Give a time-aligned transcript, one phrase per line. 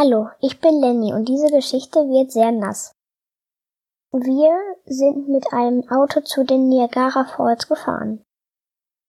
[0.00, 2.94] Hallo, ich bin Lenny und diese Geschichte wird sehr nass.
[4.12, 8.24] Wir sind mit einem Auto zu den Niagara Falls gefahren.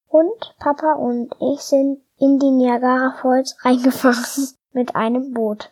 [0.08, 5.72] Und Papa und ich sind in die Niagara Falls reingefahren mit einem Boot.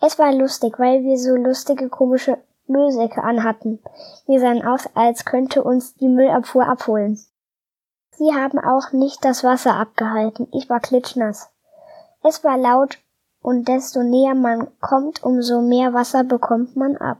[0.00, 2.38] Es war lustig, weil wir so lustige komische
[2.68, 3.82] Müllsäcke anhatten.
[4.26, 7.18] Wir sahen aus, als könnte uns die Müllabfuhr abholen.
[8.12, 10.46] Sie haben auch nicht das Wasser abgehalten.
[10.52, 11.50] Ich war klitschnass.
[12.22, 13.00] Es war laut
[13.46, 17.18] und desto näher man kommt, umso mehr Wasser bekommt man ab.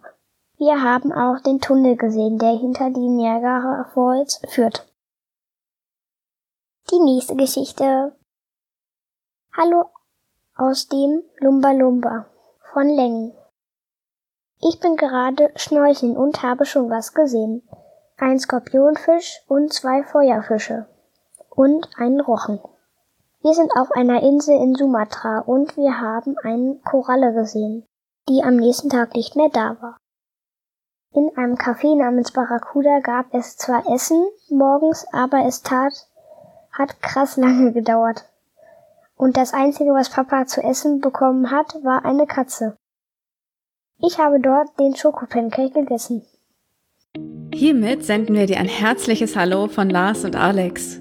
[0.59, 4.93] Wir haben auch den Tunnel gesehen, der hinter die Niagara Falls führt.
[6.91, 8.13] Die nächste Geschichte.
[9.57, 9.85] Hallo
[10.57, 12.27] aus dem Lumba Lumba
[12.73, 13.33] von Lenny.
[14.61, 17.63] Ich bin gerade schnorcheln und habe schon was gesehen.
[18.17, 20.89] Ein Skorpionfisch und zwei Feuerfische.
[21.51, 22.59] Und einen Rochen.
[23.47, 27.85] Wir sind auf einer Insel in Sumatra und wir haben eine Koralle gesehen,
[28.29, 29.99] die am nächsten Tag nicht mehr da war.
[31.15, 35.93] In einem Café namens Barracuda gab es zwar Essen morgens, aber es tat,
[36.73, 38.25] hat krass lange gedauert.
[39.15, 42.77] Und das einzige, was Papa zu essen bekommen hat, war eine Katze.
[44.01, 46.27] Ich habe dort den Schokopancake gegessen.
[47.55, 51.01] Hiermit senden wir dir ein herzliches Hallo von Lars und Alex.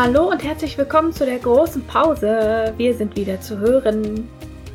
[0.00, 2.72] Hallo und herzlich willkommen zu der großen Pause.
[2.76, 4.28] Wir sind wieder zu hören.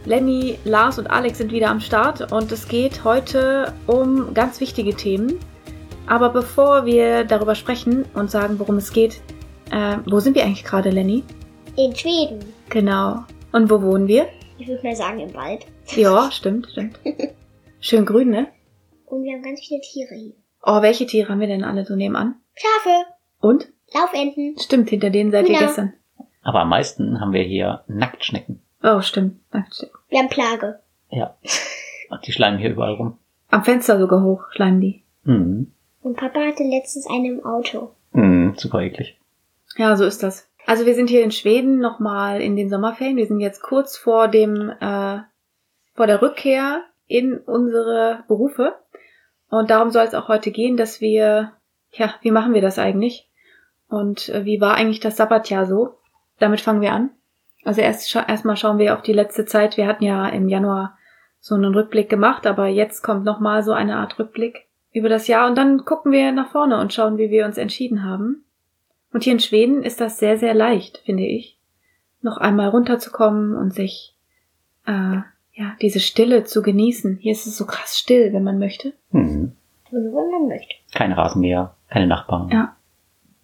[0.03, 4.93] Lenny, Lars und Alex sind wieder am Start und es geht heute um ganz wichtige
[4.93, 5.39] Themen.
[6.07, 9.21] Aber bevor wir darüber sprechen und sagen, worum es geht,
[9.71, 11.23] äh, wo sind wir eigentlich gerade, Lenny?
[11.77, 12.43] In Schweden.
[12.67, 13.23] Genau.
[13.53, 14.27] Und wo wohnen wir?
[14.57, 15.65] Ich würde mal sagen im Wald.
[15.95, 16.99] Ja, stimmt, stimmt.
[17.79, 18.47] Schön grün, ne?
[19.05, 20.33] Und wir haben ganz viele Tiere hier.
[20.63, 22.41] Oh, welche Tiere haben wir denn alle so nebenan?
[22.55, 23.05] Schafe,
[23.39, 23.72] Und?
[23.93, 24.57] Laufenten.
[24.59, 25.67] Stimmt, hinter denen seid ihr Hühner.
[25.67, 25.93] gestern.
[26.41, 28.61] Aber am meisten haben wir hier Nacktschnecken.
[28.83, 29.39] Oh, stimmt.
[29.53, 30.79] Nackt- Wir haben Plage.
[31.09, 31.35] Ja.
[32.09, 33.17] Und die schleimen hier überall rum.
[33.49, 35.03] Am Fenster sogar hoch, schleimen die.
[35.23, 35.71] Mhm.
[36.01, 37.93] Und Papa hatte letztens eine im Auto.
[38.11, 39.17] Mhm, super eklig.
[39.77, 40.49] Ja, so ist das.
[40.65, 43.15] Also wir sind hier in Schweden nochmal in den Sommerferien.
[43.17, 45.19] Wir sind jetzt kurz vor dem, äh,
[45.93, 48.75] vor der Rückkehr in unsere Berufe.
[49.49, 51.53] Und darum soll es auch heute gehen, dass wir,
[51.91, 53.29] ja, wie machen wir das eigentlich?
[53.93, 55.99] Und äh, wie war eigentlich das Sabbatjahr so?
[56.39, 57.11] Damit fangen wir an.
[57.63, 59.77] Also erst scha erstmal schauen wir auf die letzte Zeit.
[59.77, 60.97] Wir hatten ja im Januar
[61.39, 65.47] so einen Rückblick gemacht, aber jetzt kommt nochmal so eine Art Rückblick über das Jahr
[65.47, 68.43] und dann gucken wir nach vorne und schauen, wie wir uns entschieden haben.
[69.11, 71.59] Und hier in Schweden ist das sehr, sehr leicht, finde ich,
[72.21, 74.15] noch einmal runterzukommen und sich,
[74.87, 75.17] äh,
[75.53, 77.17] ja, diese Stille zu genießen.
[77.17, 78.93] Hier ist es so krass still, wenn man möchte.
[79.11, 79.51] Mhm.
[79.91, 80.73] Nur wenn man möchte.
[80.95, 82.75] Kein Rasenmäher, keine Nachbarn, Ja.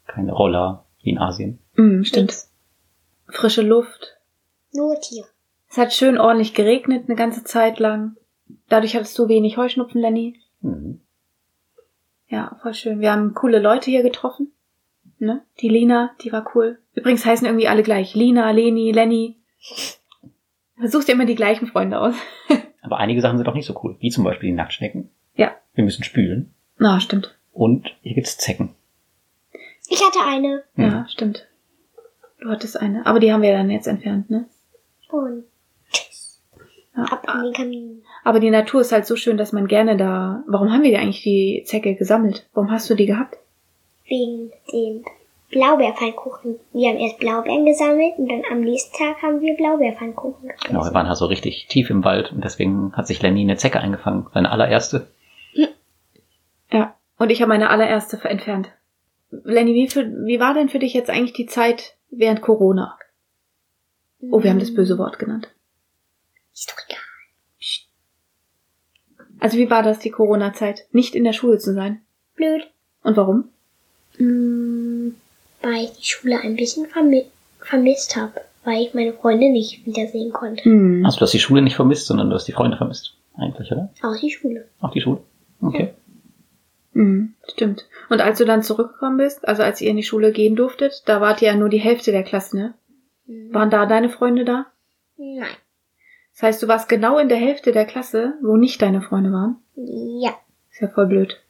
[0.09, 1.59] Keine Roller, wie in Asien.
[1.75, 2.27] Mm, stimmt.
[2.27, 2.51] Nix.
[3.27, 4.17] Frische Luft.
[4.73, 5.27] Nur Tiere.
[5.69, 8.17] Es hat schön ordentlich geregnet eine ganze Zeit lang.
[8.67, 10.39] Dadurch hattest du wenig Heuschnupfen, Lenny.
[10.61, 11.01] Mhm.
[12.27, 12.99] Ja, voll schön.
[12.99, 14.51] Wir haben coole Leute hier getroffen.
[15.19, 15.43] Ne?
[15.59, 16.79] Die Lina, die war cool.
[16.93, 18.15] Übrigens heißen irgendwie alle gleich.
[18.15, 19.37] Lina, Leni, Lenny.
[20.77, 22.15] Versuchst dir immer die gleichen Freunde aus.
[22.81, 25.09] Aber einige Sachen sind doch nicht so cool, wie zum Beispiel die Nacktschnecken.
[25.35, 25.51] Ja.
[25.73, 26.53] Wir müssen spülen.
[26.77, 27.37] Na, stimmt.
[27.51, 28.75] Und hier gibt's Zecken.
[29.89, 30.63] Ich hatte eine.
[30.75, 31.47] Ja, stimmt.
[32.39, 33.05] Du hattest eine.
[33.05, 34.45] Aber die haben wir dann jetzt entfernt, ne?
[35.09, 35.43] Und
[35.91, 36.41] tschüss.
[36.95, 37.03] Ja.
[37.03, 38.03] Ab in den Kamin.
[38.23, 40.43] Aber die Natur ist halt so schön, dass man gerne da.
[40.47, 42.47] Warum haben wir dir eigentlich die Zecke gesammelt?
[42.53, 43.37] Warum hast du die gehabt?
[44.07, 45.03] Wegen dem
[45.51, 46.59] Blaubeerpfannkuchen.
[46.73, 50.67] Wir haben erst Blaubeeren gesammelt und dann am nächsten Tag haben wir Blaubeerpfannkuchen gegessen.
[50.67, 53.57] Genau, wir waren halt so richtig tief im Wald und deswegen hat sich Lenny eine
[53.57, 54.27] Zecke eingefangen.
[54.33, 55.07] Seine allererste.
[56.71, 56.93] Ja.
[57.17, 58.69] Und ich habe meine allererste ver- entfernt.
[59.31, 62.97] Lenny, wie, für, wie war denn für dich jetzt eigentlich die Zeit während Corona?
[64.21, 65.47] Oh, wir haben das böse Wort genannt.
[66.53, 66.99] Ist doch egal.
[69.39, 70.87] Also wie war das, die Corona-Zeit?
[70.91, 72.01] Nicht in der Schule zu sein.
[72.35, 72.69] Blöd.
[73.03, 73.45] Und warum?
[74.17, 75.11] Mm,
[75.61, 77.25] weil ich die Schule ein bisschen vermi
[77.59, 78.41] vermisst habe.
[78.65, 80.63] Weil ich meine Freunde nicht wiedersehen konnte.
[80.65, 81.05] Hm.
[81.05, 83.13] Also du hast die Schule nicht vermisst, sondern du hast die Freunde vermisst.
[83.37, 83.89] Eigentlich, oder?
[84.01, 84.67] Auch die Schule.
[84.81, 85.21] Auch die Schule.
[85.61, 85.93] Okay.
[86.99, 87.87] Mhm, stimmt.
[88.09, 91.21] Und als du dann zurückgekommen bist, also als ihr in die Schule gehen durftet, da
[91.21, 92.73] wart ihr ja nur die Hälfte der Klasse, ne?
[93.25, 93.53] Mhm.
[93.53, 94.65] Waren da deine Freunde da?
[95.15, 95.47] Nein.
[96.33, 99.57] Das heißt, du warst genau in der Hälfte der Klasse, wo nicht deine Freunde waren.
[99.75, 100.31] Ja.
[100.71, 101.41] Ist ja voll blöd.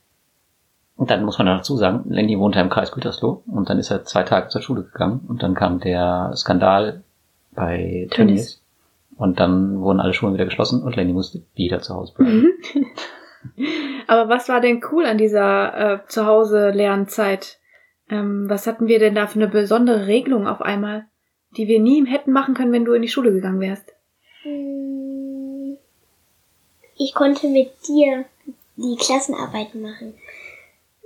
[0.95, 4.03] Und dann muss man dazu sagen, Lenny wohnte im Kreis Gütersloh und dann ist er
[4.03, 7.01] zwei Tage zur Schule gegangen und dann kam der Skandal
[7.51, 8.61] bei Tönnies.
[9.15, 12.49] Und dann wurden alle Schulen wieder geschlossen und Lenny musste wieder zu Hause bleiben.
[14.07, 17.59] Aber was war denn cool an dieser äh, Zuhause-Lernzeit?
[18.09, 21.05] Ähm, was hatten wir denn da für eine besondere Regelung auf einmal,
[21.57, 23.93] die wir nie hätten machen können, wenn du in die Schule gegangen wärst?
[24.43, 25.77] Hm,
[26.95, 28.25] Ich konnte mit dir
[28.75, 30.15] die Klassenarbeiten machen.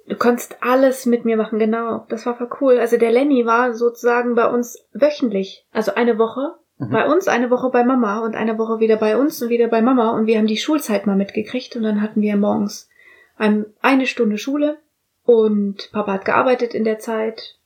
[0.08, 2.06] Du konntest alles mit mir machen, genau.
[2.10, 2.78] Das war voll cool.
[2.78, 5.66] Also der Lenny war sozusagen bei uns wöchentlich.
[5.72, 6.90] Also eine Woche Mhm.
[6.90, 9.82] bei uns, eine Woche bei Mama und eine Woche wieder bei uns und wieder bei
[9.82, 10.12] Mama.
[10.12, 12.90] Und wir haben die Schulzeit mal mitgekriegt und dann hatten wir morgens
[13.38, 14.78] ein, eine Stunde Schule
[15.26, 17.58] und Papa hat gearbeitet in der Zeit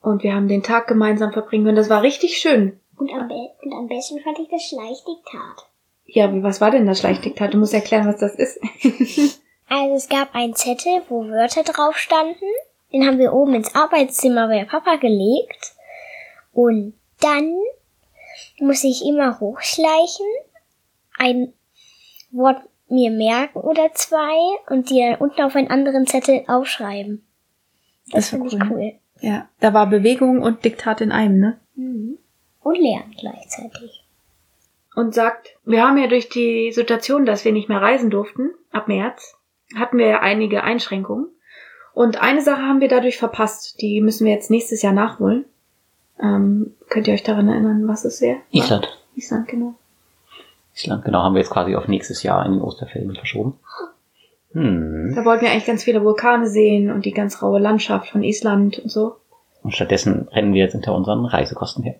[0.00, 1.76] und wir haben den Tag gemeinsam verbringen können.
[1.76, 2.78] Das war richtig schön.
[2.96, 5.66] Und am, be und am besten fand ich das Schleichdiktat.
[6.04, 7.54] Ja, was war denn das Schleichdiktat?
[7.54, 8.60] Du musst erklären, was das ist.
[9.70, 12.46] Also es gab einen Zettel, wo Wörter drauf standen.
[12.90, 15.74] Den haben wir oben ins Arbeitszimmer bei Papa gelegt.
[16.52, 17.54] Und dann
[18.60, 20.26] muss ich immer hochschleichen,
[21.18, 21.52] ein
[22.30, 24.36] Wort mir merken oder zwei
[24.70, 27.24] und die dann unten auf einen anderen Zettel aufschreiben.
[28.10, 28.76] Das, Das war finde ich cool.
[28.78, 28.92] cool.
[29.20, 31.60] ja, da war Bewegung und Diktat in einem, ne?
[31.74, 32.18] Mhm.
[32.60, 34.04] Und lernen gleichzeitig.
[34.94, 38.88] und sagt, wir haben ja durch die Situation, dass wir nicht mehr reisen durften, ab
[38.88, 39.36] März,
[39.76, 41.28] hatten wir ja einige Einschränkungen.
[41.94, 43.80] Und eine Sache haben wir dadurch verpasst.
[43.80, 45.44] Die müssen wir jetzt nächstes Jahr nachholen.
[46.20, 48.38] Ähm, könnt ihr euch daran erinnern, was es wäre?
[48.50, 48.88] Island.
[49.16, 49.74] Island, genau.
[50.74, 53.58] Island, genau, haben wir jetzt quasi auf nächstes Jahr in den Osterferien verschoben.
[54.52, 55.12] Hm.
[55.14, 58.78] Da wollten wir eigentlich ganz viele Vulkane sehen und die ganz raue Landschaft von Island
[58.78, 59.16] und so.
[59.62, 61.96] Und stattdessen rennen wir jetzt hinter unseren Reisekosten her.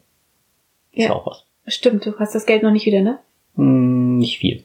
[0.93, 1.13] Ist ja Ja.
[1.15, 1.45] auch was.
[1.67, 3.19] Stimmt, du hast das Geld noch nicht wieder, ne?
[3.57, 4.65] Hm, nicht viel.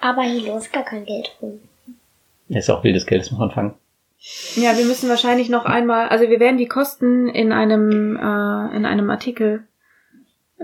[0.00, 1.60] Aber hier läuft gar kein Geld rum.
[2.48, 3.74] Das ist auch wildes Geld, das muss man fangen.
[4.54, 8.86] Ja, wir müssen wahrscheinlich noch einmal, also wir werden die Kosten in einem äh, in
[8.86, 9.64] einem Artikel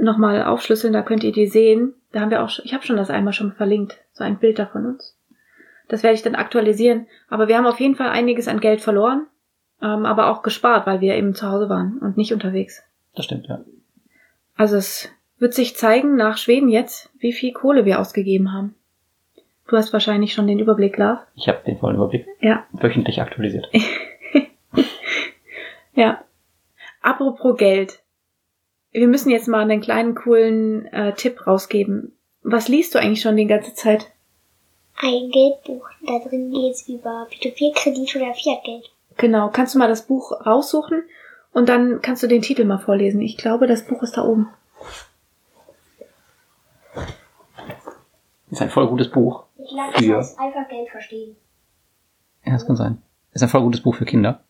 [0.00, 1.94] nochmal aufschlüsseln, da könnt ihr die sehen.
[2.12, 4.58] Da haben wir auch, schon, ich habe schon das einmal schon verlinkt, so ein Bild
[4.58, 5.16] da von uns.
[5.88, 7.06] Das werde ich dann aktualisieren.
[7.28, 9.26] Aber wir haben auf jeden Fall einiges an Geld verloren,
[9.82, 12.82] ähm, aber auch gespart, weil wir eben zu Hause waren und nicht unterwegs.
[13.16, 13.64] Das stimmt, ja.
[14.56, 15.08] Also es
[15.38, 18.75] wird sich zeigen nach Schweden jetzt, wie viel Kohle wir ausgegeben haben.
[19.69, 21.20] Du hast wahrscheinlich schon den Überblick, Lars.
[21.37, 22.67] Ich habe den vollen Überblick Ja.
[22.73, 23.69] wöchentlich aktualisiert.
[25.94, 26.23] Ja.
[27.03, 27.99] Apropos Geld.
[28.93, 32.17] Wir müssen jetzt mal einen kleinen coolen äh, Tipp rausgeben.
[32.44, 34.06] Was liest du eigentlich schon die ganze Zeit?
[34.97, 35.88] Ein Geldbuch.
[36.06, 38.88] Da drin geht's über P2P-Kredit oder Fiatgeld.
[39.17, 41.03] Genau, kannst du mal das Buch raussuchen
[41.53, 43.20] und dann kannst du den Titel mal vorlesen.
[43.20, 44.49] Ich glaube, das Buch ist da oben.
[48.50, 49.44] Ist ein voll gutes Buch.
[49.69, 50.17] Ich glaube, das Ja.
[50.17, 51.37] heißt einfach Geld verstehen.
[52.44, 53.03] Ja, das kann sein.
[53.32, 54.41] Ist ein voll gutes Buch für Kinder,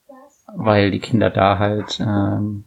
[0.55, 2.65] weil die Kinder da halt ähm,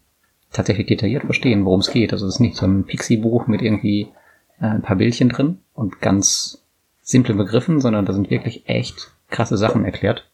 [0.51, 2.11] tatsächlich detailliert verstehen, worum es geht.
[2.11, 4.11] Also es ist nicht so ein Pixie-Buch mit irgendwie
[4.59, 6.63] äh, ein paar Bildchen drin und ganz
[7.01, 10.29] simplen Begriffen, sondern da sind wirklich echt krasse Sachen erklärt,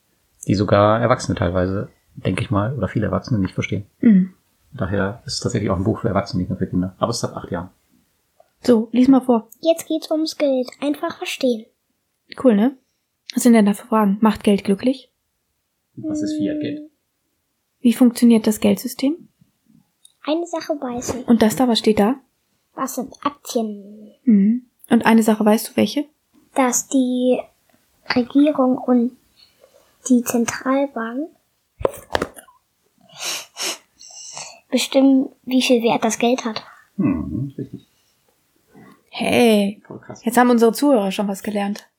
[0.47, 3.85] die sogar Erwachsene teilweise, denke ich mal, oder viele Erwachsene nicht verstehen.
[4.01, 4.33] Mhm.
[4.73, 6.95] Daher ist es tatsächlich auch ein Buch für Erwachsene, nicht nur für Kinder.
[6.97, 7.69] Aber es ist ab acht Jahren.
[8.63, 9.47] So, lies mal vor.
[9.61, 10.67] Jetzt geht's ums Geld.
[10.81, 11.65] Einfach verstehen.
[12.41, 12.77] Cool, ne?
[13.33, 14.17] Was sind denn da für Fragen?
[14.21, 15.11] Macht Geld glücklich?
[15.95, 16.89] Was ist Fiat-Geld?
[17.79, 19.29] Wie funktioniert das Geldsystem?
[20.23, 21.27] Eine Sache weiß ich.
[21.27, 22.19] Und das da, was steht da?
[22.75, 24.11] Was sind Aktien?
[24.23, 24.67] Mhm.
[24.89, 26.05] Und eine Sache weißt du welche?
[26.53, 27.39] Dass die
[28.15, 29.17] Regierung und
[30.09, 31.29] die Zentralbank
[34.69, 36.63] bestimmen, wie viel Wert das Geld hat.
[36.97, 37.81] Hm, richtig.
[39.09, 39.81] Hey,
[40.23, 41.89] jetzt haben unsere Zuhörer schon was gelernt.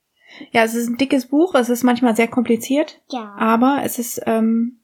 [0.53, 3.35] Ja, es ist ein dickes Buch, es ist manchmal sehr kompliziert, Ja.
[3.39, 4.79] aber es ist ähm,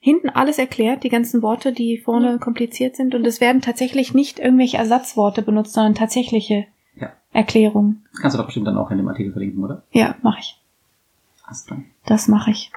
[0.00, 3.14] hinten alles erklärt, die ganzen Worte, die vorne kompliziert sind.
[3.14, 6.66] Und es werden tatsächlich nicht irgendwelche Ersatzworte benutzt, sondern tatsächliche
[6.96, 7.12] Ja.
[7.32, 8.04] Erklärungen.
[8.12, 9.82] Das kannst du doch bestimmt dann auch in dem Artikel verlinken, oder?
[9.92, 10.60] Ja, mache ich.
[11.44, 11.86] Hast dran.
[12.06, 12.70] Das mache ich.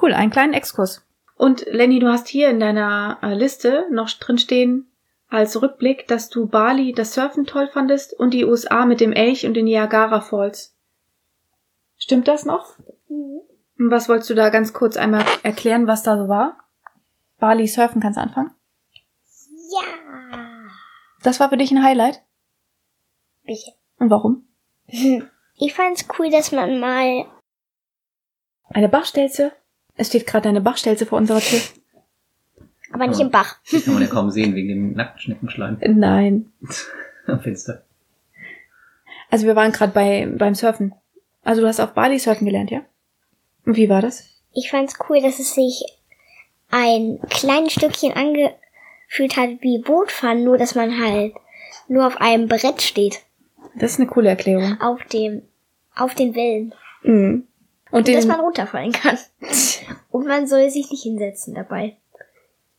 [0.00, 1.04] Cool, einen kleinen Exkurs.
[1.36, 4.86] Und Lenny, du hast hier in deiner äh, Liste noch drin stehen
[5.28, 9.46] als Rückblick, dass du Bali das Surfen toll fandest und die USA mit dem Elch
[9.46, 10.71] und den Niagara Falls.
[12.02, 12.76] Stimmt das noch?
[13.08, 13.42] Mhm.
[13.78, 16.58] Und was wolltest du da ganz kurz einmal erklären, was da so war?
[17.38, 18.50] Bali Surfen kannst du anfangen?
[19.70, 20.68] Ja.
[21.22, 22.20] Das war für dich ein Highlight?
[23.44, 23.70] Bitte.
[23.98, 24.48] Und warum?
[25.54, 27.26] Ich fand's cool, dass man mal
[28.70, 29.52] Eine Bachstelze?
[29.94, 31.60] Es steht gerade eine Bachstelze vor unserer Tür.
[32.90, 33.58] Aber nicht im Bach.
[33.70, 36.52] Die kann man ja kaum sehen wegen dem Nacktschneckenschleim Nein.
[37.26, 37.84] am Fenster.
[39.30, 40.94] Also wir waren gerade bei beim Surfen.
[41.42, 42.82] Also du hast auf Bali surfen gelernt, ja?
[43.66, 44.24] Und wie war das?
[44.52, 45.84] Ich fand's cool, dass es sich
[46.70, 51.34] ein kleines Stückchen angefühlt hat wie Bootfahren, nur dass man halt
[51.88, 53.22] nur auf einem Brett steht.
[53.74, 54.80] Das ist eine coole Erklärung.
[54.80, 55.42] Auf dem,
[55.94, 56.74] auf den Wellen.
[57.02, 57.46] Mhm.
[57.90, 59.18] Und dass den, man runterfallen kann.
[60.10, 61.96] Und man soll sich nicht hinsetzen dabei.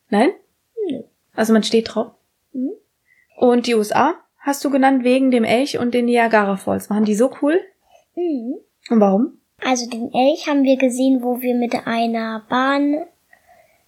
[0.09, 0.31] nein?
[0.89, 1.03] Nö.
[1.35, 2.11] Also man steht drauf.
[2.51, 2.71] Mhm.
[3.37, 6.89] Und die USA hast du genannt wegen dem Elch und den Niagara Falls.
[6.89, 7.59] Waren die so cool?
[8.15, 8.55] Mhm.
[8.89, 9.37] Und warum?
[9.63, 13.05] Also den Elch haben wir gesehen, wo wir mit einer Bahn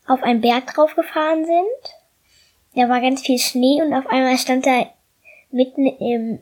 [0.08, 1.96] auf einen Berg drauf gefahren sind.
[2.76, 4.86] Da war ganz viel Schnee und auf einmal stand da
[5.52, 6.40] mitten im,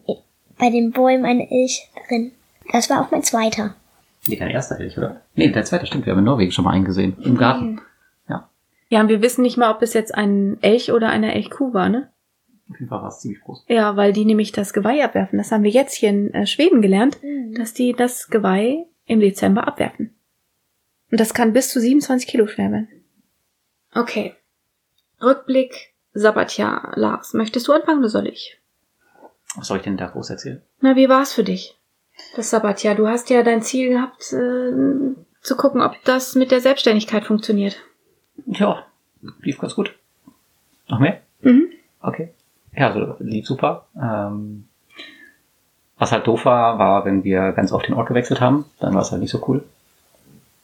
[0.58, 2.32] bei den Bäumen ein Elch drin.
[2.72, 3.76] Das war auch mein zweiter.
[4.28, 5.22] Nee, dein erster Elch, oder?
[5.36, 6.06] Nee, der zweite stimmt.
[6.06, 7.18] Wir haben in Norwegen schon mal einen gesehen.
[7.24, 7.82] Im Garten.
[8.30, 8.50] Ja.
[8.90, 11.90] Ja, und wir wissen nicht mal, ob es jetzt ein Elch oder eine Elchkuh war,
[11.90, 12.10] ne?
[12.70, 13.66] Auf jeden Fall war es ziemlich groß.
[13.68, 15.38] Ja, weil die nämlich das Geweih abwerfen.
[15.38, 17.33] Das haben wir jetzt hier in äh, Schweden gelernt, Mhm.
[17.56, 20.16] Dass die das Geweih im Dezember abwerfen.
[21.12, 22.88] Und das kann bis zu 27 Kilo schwer werden.
[23.94, 24.36] Okay.
[25.22, 26.94] Rückblick, Sabbatjahr.
[26.96, 28.60] Lars, möchtest du anfangen oder soll ich?
[29.56, 30.62] Was soll ich denn da groß erzählen?
[30.82, 31.78] Na, wie war's für dich?
[32.36, 32.96] Das Sabbatjahr.
[32.96, 37.78] Du hast ja dein Ziel gehabt, äh, zu gucken, ob das mit der Selbstständigkeit funktioniert.
[38.48, 38.86] Ja,
[39.42, 39.94] lief ganz gut.
[40.88, 41.22] Noch mehr?
[41.42, 41.70] Mhm.
[42.02, 42.30] Okay.
[42.76, 43.88] Ja, also lief super.
[43.96, 44.68] Ähm,
[45.98, 49.02] was halt doof war, war, wenn wir ganz oft den Ort gewechselt haben, dann war
[49.02, 49.64] es halt nicht so cool.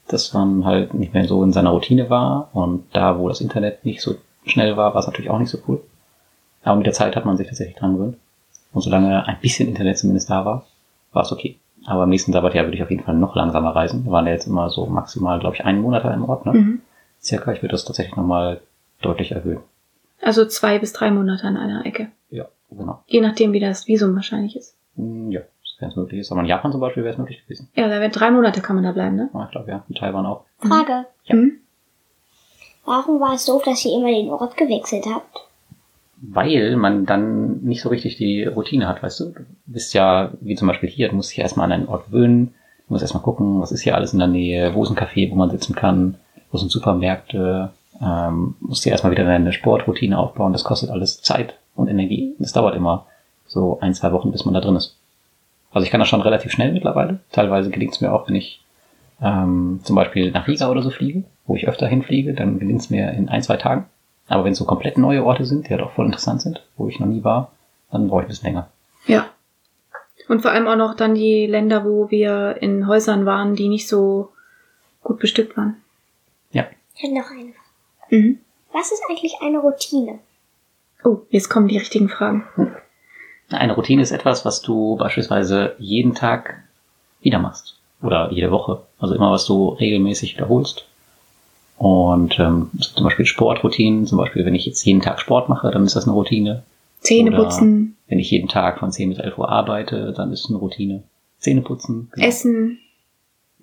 [0.08, 3.84] Dass man halt nicht mehr so in seiner Routine war und da, wo das Internet
[3.84, 5.80] nicht so schnell war, war es natürlich auch nicht so cool.
[6.62, 8.16] Aber mit der Zeit hat man sich tatsächlich dran gewöhnt.
[8.72, 10.66] Und solange ein bisschen Internet zumindest da war,
[11.12, 11.58] war es okay.
[11.86, 14.04] Aber am nächsten Sabbatjahr würde ich auf jeden Fall noch langsamer reisen.
[14.04, 16.52] Wir waren ja jetzt immer so maximal, glaube ich, einen Monat im Ort, ne?
[16.52, 16.80] Mhm.
[17.22, 17.52] Circa.
[17.52, 18.60] Ich würde das tatsächlich nochmal
[19.00, 19.60] deutlich erhöhen.
[20.22, 22.08] Also zwei bis drei Monate an einer Ecke.
[22.30, 23.02] Ja, genau.
[23.06, 24.74] Je nachdem, wie das Visum wahrscheinlich ist.
[24.96, 26.32] Hm, Ja, sofern es möglich ist.
[26.32, 27.68] Aber in Japan zum Beispiel wäre es möglich gewesen.
[27.74, 29.30] Ja, da wären drei Monate kann man da bleiben, ne?
[29.32, 29.84] Ja, ich glaube ja.
[29.88, 30.44] In Taiwan auch.
[30.58, 31.06] Frage.
[31.24, 31.36] Ja.
[31.36, 31.52] Mhm.
[32.84, 35.46] Warum war es doof, dass ihr immer den Ort gewechselt habt?
[36.22, 39.24] Weil man dann nicht so richtig die Routine hat, weißt du?
[39.30, 42.54] Du bist ja, wie zum Beispiel hier, du musst dich erstmal an einen Ort gewöhnen.
[42.86, 45.30] Du musst erstmal gucken, was ist hier alles in der Nähe, wo ist ein Café,
[45.30, 46.16] wo man sitzen kann,
[46.50, 47.70] wo sind Supermärkte,
[48.02, 50.52] ähm, musst dir erstmal wieder deine Sportroutine aufbauen.
[50.52, 52.34] Das kostet alles Zeit und Energie.
[52.38, 53.06] Das dauert immer
[53.50, 54.96] so ein, zwei Wochen, bis man da drin ist.
[55.72, 57.20] Also ich kann das schon relativ schnell mittlerweile.
[57.32, 58.64] Teilweise gelingt es mir auch, wenn ich
[59.20, 62.90] ähm, zum Beispiel nach Riga oder so fliege, wo ich öfter hinfliege, dann gelingt es
[62.90, 63.86] mir in ein, zwei Tagen.
[64.28, 66.86] Aber wenn es so komplett neue Orte sind, die halt auch voll interessant sind, wo
[66.88, 67.50] ich noch nie war,
[67.90, 68.68] dann brauche ich ein bisschen länger.
[69.06, 69.26] Ja.
[70.28, 73.88] Und vor allem auch noch dann die Länder, wo wir in Häusern waren, die nicht
[73.88, 74.30] so
[75.02, 75.76] gut bestückt waren.
[76.52, 76.66] Ja.
[76.94, 77.52] Ich hätte noch eine.
[78.10, 78.38] Mhm.
[78.72, 80.20] Was ist eigentlich eine Routine?
[81.02, 82.44] Oh, jetzt kommen die richtigen Fragen.
[83.50, 86.62] Eine Routine ist etwas, was du beispielsweise jeden Tag
[87.20, 87.76] wieder machst.
[88.02, 88.82] Oder jede Woche.
[88.98, 90.86] Also immer, was du regelmäßig wiederholst.
[91.76, 94.06] Und ähm, es gibt zum Beispiel Sportroutinen.
[94.06, 96.62] Zum Beispiel, wenn ich jetzt jeden Tag Sport mache, dann ist das eine Routine.
[97.00, 100.44] Zähne Oder- putzen, Wenn ich jeden Tag von 10 bis 11 Uhr arbeite, dann ist
[100.44, 101.02] es eine Routine.
[101.38, 102.08] Zähne putzen.
[102.12, 102.26] genau.
[102.26, 102.78] essen.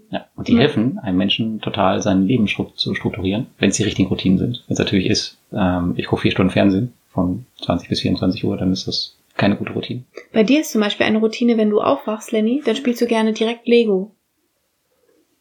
[0.09, 0.59] Ja, und die Mhm.
[0.59, 4.63] helfen einem Menschen total, sein Leben zu strukturieren, wenn es die richtigen Routinen sind.
[4.67, 8.55] Wenn es natürlich ist, ähm, ich gucke vier Stunden Fernsehen von 20 bis 24 Uhr,
[8.57, 10.03] dann ist das keine gute Routine.
[10.33, 13.33] Bei dir ist zum Beispiel eine Routine, wenn du aufwachst, Lenny, dann spielst du gerne
[13.33, 14.11] direkt Lego.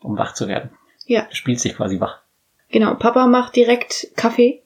[0.00, 0.70] Um wach zu werden.
[1.06, 2.20] Ja, Du spielst dich quasi wach.
[2.70, 2.94] genau.
[2.94, 4.62] Papa macht direkt Kaffee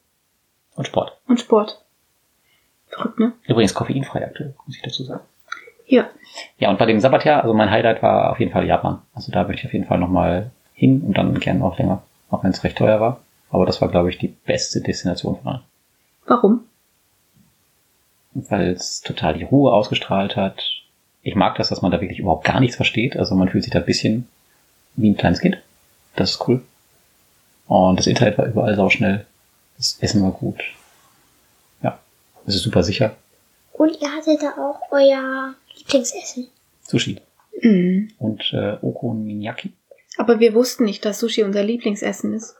[0.76, 1.18] Und Sport.
[1.28, 1.82] und Sport.
[2.88, 3.32] Verrückt, ne?
[3.46, 5.22] Übrigens koffeinfrei aktuell, muss ich dazu sagen.
[5.86, 6.08] Ja.
[6.58, 9.02] Ja, und bei dem Sabbatjahr, also mein Highlight war auf jeden Fall Japan.
[9.14, 12.02] Also da möchte ich auf jeden Fall nochmal hin und dann gerne auch länger.
[12.30, 13.20] Auch wenn es recht teuer war.
[13.50, 15.62] Aber das war, glaube ich, die beste Destination von allen.
[16.26, 16.64] Warum?
[18.32, 20.62] Weil es total die Ruhe ausgestrahlt hat.
[21.22, 23.16] Ich mag das, dass man da wirklich überhaupt gar nichts versteht.
[23.16, 24.28] Also man fühlt sich da ein bisschen
[24.96, 25.58] wie ein kleines Kind.
[26.16, 26.62] Das ist cool.
[27.66, 29.26] Und das Internet war überall sauschnell.
[29.76, 30.60] Das Essen war gut.
[31.82, 31.98] Ja,
[32.46, 33.16] es ist super sicher.
[33.72, 36.48] Und ihr hattet da auch euer Lieblingsessen.
[36.82, 37.20] Sushi
[37.62, 38.10] Mhm.
[38.18, 39.72] und äh, Okonomiyaki.
[40.16, 42.56] Aber wir wussten nicht, dass Sushi unser Lieblingsessen ist.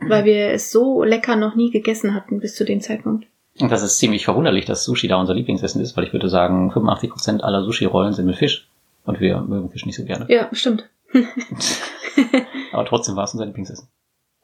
[0.00, 3.26] Weil wir es so lecker noch nie gegessen hatten bis zu dem Zeitpunkt.
[3.60, 6.70] Und das ist ziemlich verwunderlich, dass Sushi da unser Lieblingsessen ist, weil ich würde sagen,
[6.72, 8.68] 85% aller Sushi-Rollen sind mit Fisch.
[9.04, 10.26] Und wir mögen Fisch nicht so gerne.
[10.28, 10.88] Ja, stimmt.
[12.72, 13.88] Aber trotzdem war es unser Lieblingsessen.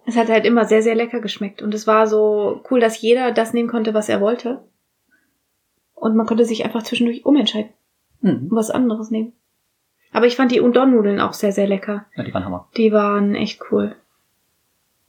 [0.07, 1.63] Es hat halt immer sehr, sehr lecker geschmeckt.
[1.63, 4.63] Und es war so cool, dass jeder das nehmen konnte, was er wollte.
[5.95, 7.71] Und man konnte sich einfach zwischendurch umentscheiden
[8.21, 8.49] Mhm.
[8.51, 9.33] und was anderes nehmen.
[10.13, 12.07] Aber ich fand die Udon-Nudeln auch sehr, sehr lecker.
[12.17, 12.69] Ja, die waren Hammer.
[12.77, 13.95] Die waren echt cool.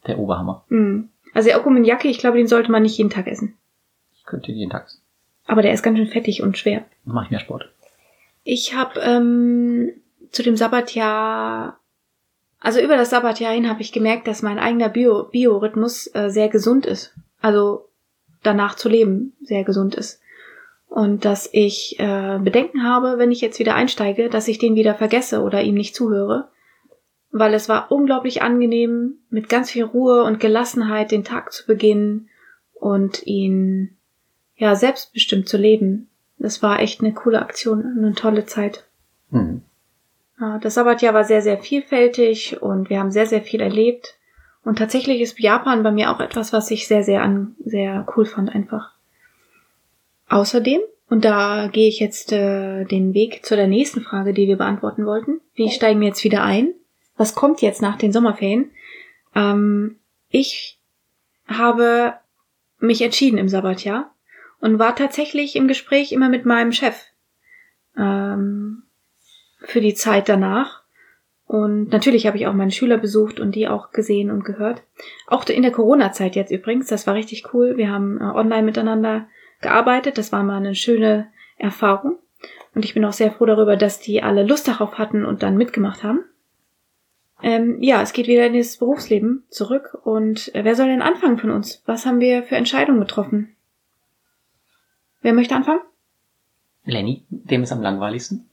[0.06, 0.64] Der Oberhammer.
[0.70, 1.04] Mm.
[1.34, 3.57] Also der Okonomiyaki, ich glaube, den sollte man nicht jeden Tag essen.
[4.28, 5.02] Könnte jeden Tag essen.
[5.48, 6.86] Aber der ist ganz schön fettig und schwer.
[7.06, 7.72] Dann mache ich mehr Sport.
[8.44, 9.94] Ich habe ähm,
[10.32, 11.80] zu dem Sabbatjahr,
[12.60, 16.50] also über das Sabbatjahr hin habe ich gemerkt, dass mein eigener Bio, Biorhythmus äh, sehr
[16.50, 17.14] gesund ist.
[17.42, 17.90] Also
[18.44, 20.22] danach zu leben sehr gesund ist.
[20.88, 24.96] Und dass ich äh, Bedenken habe, wenn ich jetzt wieder einsteige, dass ich den wieder
[24.96, 26.50] vergesse oder ihm nicht zuhöre.
[27.32, 32.30] Weil es war unglaublich angenehm, mit ganz viel Ruhe und Gelassenheit den Tag zu beginnen
[32.74, 33.97] und ihn
[34.58, 36.10] ja selbstbestimmt zu leben.
[36.38, 38.86] Das war echt eine coole Aktion, eine tolle Zeit.
[39.32, 39.62] Hm.
[40.40, 44.16] Ja, Das Sabbatjahr war sehr, sehr vielfältig und wir haben sehr, sehr viel erlebt.
[44.64, 48.26] Und tatsächlich ist Japan bei mir auch etwas, was ich sehr, sehr an, sehr cool
[48.26, 48.92] fand einfach.
[50.30, 54.58] Außerdem, und da gehe ich jetzt äh, den Weg zu der nächsten Frage, die wir
[54.58, 55.40] beantworten wollten.
[55.56, 56.74] Wie steigen wir jetzt wieder ein?
[57.16, 58.72] Was kommt jetzt nach den Sommerferien?
[59.34, 59.96] Ähm,
[60.30, 60.78] ich
[61.48, 62.16] habe
[62.80, 64.14] mich entschieden im Sabbatjahr
[64.60, 67.06] und war tatsächlich im Gespräch immer mit meinem Chef
[67.98, 68.84] ähm,
[69.60, 70.84] für die Zeit danach.
[71.46, 74.84] Und natürlich habe ich auch meine Schüler besucht und die auch gesehen und gehört.
[75.28, 77.78] Auch in der Corona-Zeit jetzt übrigens, das war richtig cool.
[77.78, 79.28] Wir haben äh, online miteinander
[79.62, 80.18] gearbeitet.
[80.18, 82.18] Das war mal eine schöne Erfahrung.
[82.76, 85.58] Und ich bin auch sehr froh darüber, dass die alle Lust darauf hatten und dann
[85.58, 86.26] mitgemacht haben.
[87.42, 89.98] Ähm, ja, es geht wieder in das Berufsleben zurück.
[90.04, 91.82] Und äh, wer soll denn anfangen von uns?
[91.86, 93.56] Was haben wir für Entscheidungen getroffen?
[95.22, 95.82] Wer möchte anfangen?
[96.86, 98.50] Lenny, dem ist am langweiligsten.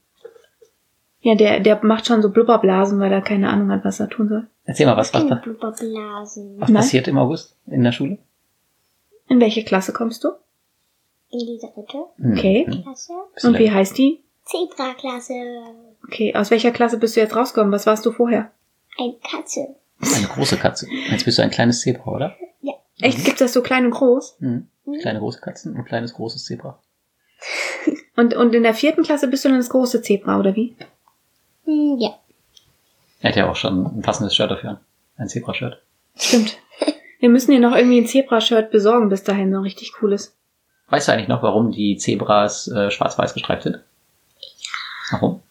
[1.21, 4.27] Ja, der, der macht schon so Blubberblasen, weil er keine Ahnung hat, was er tun
[4.29, 4.47] soll.
[4.65, 6.59] Erzähl mal, was, was, was, Blubberblasen.
[6.59, 6.75] was Nein.
[6.81, 8.17] passiert im August in der Schule?
[9.27, 10.29] In welche Klasse kommst du?
[11.31, 12.33] In die dritte Hm.
[12.33, 12.81] Okay.
[12.83, 13.13] Klasse.
[13.33, 14.23] Bisschen Und wie heißt die?
[14.43, 15.33] Zebra-Klasse.
[16.03, 17.71] Okay, aus welcher Klasse bist du jetzt rausgekommen?
[17.73, 18.51] Was warst du vorher?
[18.99, 19.75] Ein Katze.
[19.99, 20.87] Eine große Katze.
[21.09, 22.35] Jetzt bist du ein kleines Zebra, oder?
[23.01, 24.37] Echt, gibt's das so klein und groß?
[24.39, 24.49] Hm.
[24.51, 24.67] Mhm.
[25.01, 26.79] Kleine große Katzen und kleines großes Zebra.
[28.17, 30.73] Und, und in der vierten Klasse bist du dann das große Zebra, oder wie?
[31.65, 32.17] Hm, ja.
[33.19, 34.77] Er hat ja auch schon ein passendes Shirt dafür an.
[35.17, 35.81] Ein Zebra-Shirt.
[36.15, 36.57] Stimmt.
[37.19, 40.33] Wir müssen dir noch irgendwie ein Zebra-Shirt besorgen bis dahin, so ein richtig cooles.
[40.89, 43.79] Weißt du eigentlich noch, warum die Zebras äh, schwarz-weiß gestreift sind?
[45.11, 45.41] Warum?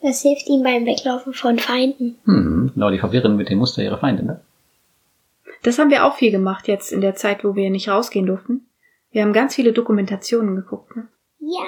[0.00, 2.18] Das hilft ihm beim Weglaufen von Feinden.
[2.24, 4.40] Hm, genau, die verwirren mit dem Muster ihrer Feinde, ne?
[5.64, 8.67] Das haben wir auch viel gemacht jetzt in der Zeit, wo wir nicht rausgehen durften.
[9.10, 10.94] Wir haben ganz viele Dokumentationen geguckt.
[10.96, 11.08] Ne?
[11.40, 11.64] Ja.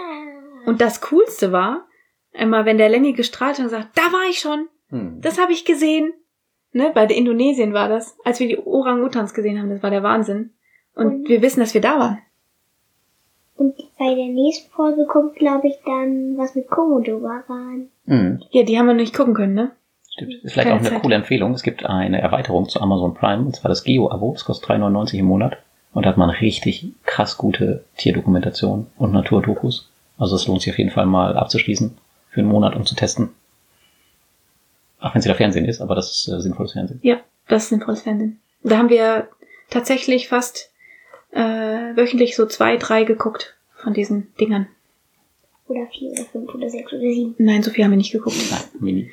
[0.66, 1.86] Und das Coolste war,
[2.32, 5.20] immer wenn der Lenny gestrahlt hat und gesagt, da war ich schon, Hm.
[5.20, 6.12] das habe ich gesehen.
[6.72, 10.02] Ne, bei der Indonesien war das, als wir die Orang-Utans gesehen haben, das war der
[10.04, 10.50] Wahnsinn.
[10.94, 12.18] Und Und- wir wissen, dass wir da waren.
[13.56, 17.88] Und bei der nächsten Folge kommt, glaube ich, dann was mit Komodo-Waran.
[18.06, 18.40] Hm.
[18.50, 19.72] Ja, die haben wir noch nicht gucken können, ne?
[20.12, 20.32] Stimmt.
[20.44, 21.02] Ist vielleicht Keine auch eine Zeit.
[21.02, 21.52] coole Empfehlung.
[21.52, 24.32] Es gibt eine Erweiterung zu Amazon Prime, und zwar das Geo-Abo.
[24.34, 25.58] Es kostet 3,99 im Monat.
[25.92, 29.90] Und da hat man richtig krass gute Tierdokumentation und Naturdokus.
[30.18, 31.96] Also es lohnt sich auf jeden Fall mal abzuschließen
[32.30, 33.30] für einen Monat, um zu testen.
[35.00, 37.00] Auch wenn es wieder Fernsehen ist, aber das ist äh, sinnvolles Fernsehen.
[37.02, 38.38] Ja, das ist sinnvolles Fernsehen.
[38.62, 39.28] Da haben wir
[39.70, 40.70] tatsächlich fast
[41.32, 44.68] äh, wöchentlich so zwei, drei geguckt von diesen Dingern.
[45.66, 47.34] Oder vier oder fünf oder sechs oder sieben.
[47.38, 48.36] Nein, so viel haben wir nicht geguckt.
[48.50, 49.10] Nein, Mini.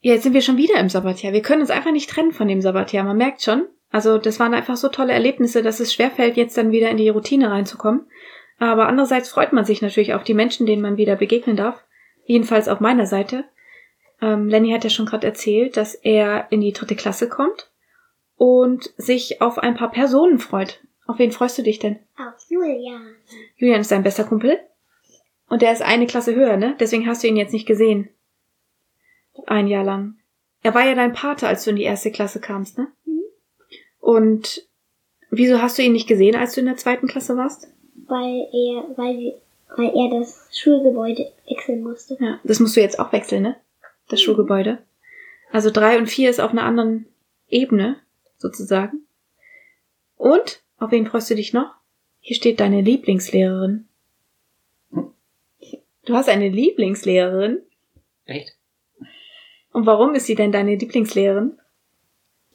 [0.00, 1.32] Ja, jetzt sind wir schon wieder im Sabbatjahr.
[1.32, 3.04] Wir können uns einfach nicht trennen von dem Sabbatjahr.
[3.04, 3.66] Man merkt schon.
[3.90, 7.08] Also das waren einfach so tolle Erlebnisse, dass es schwerfällt, jetzt dann wieder in die
[7.08, 8.06] Routine reinzukommen.
[8.58, 11.82] Aber andererseits freut man sich natürlich auf die Menschen, denen man wieder begegnen darf.
[12.24, 13.44] Jedenfalls auf meiner Seite.
[14.20, 17.70] Ähm, Lenny hat ja schon gerade erzählt, dass er in die dritte Klasse kommt
[18.36, 20.80] und sich auf ein paar Personen freut.
[21.06, 22.00] Auf wen freust du dich denn?
[22.16, 23.14] Auf Julian.
[23.56, 24.58] Julian ist dein bester Kumpel.
[25.48, 26.76] Und der ist eine Klasse höher, ne?
[26.78, 28.10] Deswegen hast du ihn jetzt nicht gesehen.
[29.46, 30.18] Ein Jahr lang.
[30.62, 32.88] Er war ja dein Pate, als du in die erste Klasse kamst, ne?
[34.00, 34.08] Mhm.
[34.08, 34.66] Und
[35.30, 37.68] wieso hast du ihn nicht gesehen, als du in der zweiten Klasse warst?
[38.06, 39.40] Weil er, weil, wir-
[39.76, 42.16] weil er das Schulgebäude wechseln musste.
[42.20, 43.56] Ja, das musst du jetzt auch wechseln, ne?
[44.08, 44.78] Das Schulgebäude.
[45.52, 47.06] Also drei und vier ist auf einer anderen
[47.48, 47.96] Ebene,
[48.38, 49.02] sozusagen.
[50.16, 51.74] Und, auf wen freust du dich noch?
[52.20, 53.86] Hier steht deine Lieblingslehrerin.
[54.90, 57.60] Du hast eine Lieblingslehrerin?
[58.24, 58.56] Echt?
[59.72, 61.58] Und warum ist sie denn deine Lieblingslehrerin?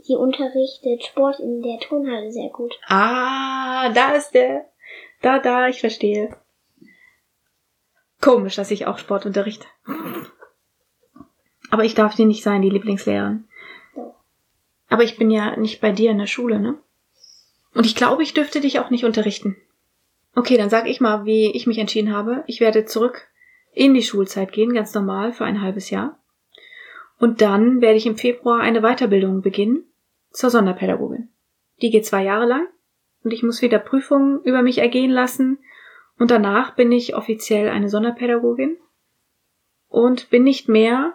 [0.04, 2.78] Sie unterrichtet Sport in der Turnhalle sehr gut.
[2.88, 4.70] Ah, da ist der.
[5.22, 6.36] Da, da, ich verstehe.
[8.20, 9.66] Komisch, dass ich auch Sport unterrichte.
[11.70, 13.48] Aber ich darf die nicht sein, die Lieblingslehrerin.
[13.96, 14.16] Doch.
[14.90, 16.78] Aber ich bin ja nicht bei dir in der Schule, ne?
[17.74, 19.56] Und ich glaube, ich dürfte dich auch nicht unterrichten.
[20.36, 22.44] Okay, dann sag ich mal, wie ich mich entschieden habe.
[22.48, 23.30] Ich werde zurück
[23.72, 26.20] in die Schulzeit gehen, ganz normal, für ein halbes Jahr.
[27.20, 29.86] Und dann werde ich im Februar eine Weiterbildung beginnen
[30.34, 31.30] zur Sonderpädagogin.
[31.82, 32.68] Die geht zwei Jahre lang
[33.24, 35.60] und ich muss wieder Prüfungen über mich ergehen lassen
[36.20, 38.78] und danach bin ich offiziell eine Sonderpädagogin
[39.88, 41.14] und bin nicht mehr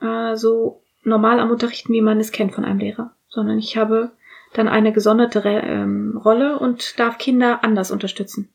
[0.00, 4.12] äh, so normal am Unterrichten, wie man es kennt von einem Lehrer, sondern ich habe
[4.52, 8.52] dann eine gesonderte Re ähm, Rolle und darf Kinder anders unterstützen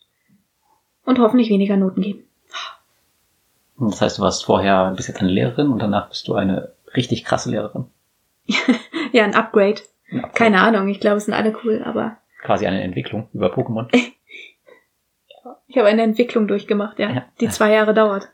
[1.06, 2.24] und hoffentlich weniger Noten geben.
[3.80, 7.24] Das heißt, du warst vorher bis jetzt eine Lehrerin und danach bist du eine richtig
[7.24, 7.86] krasse Lehrerin.
[9.12, 9.82] ja, ein Upgrade.
[10.12, 10.34] ein Upgrade.
[10.34, 12.18] Keine Ahnung, ich glaube, es sind alle cool, aber.
[12.42, 13.88] Quasi eine Entwicklung über Pokémon.
[15.68, 17.26] ich habe eine Entwicklung durchgemacht, ja, ja.
[17.40, 18.30] die zwei Jahre dauert.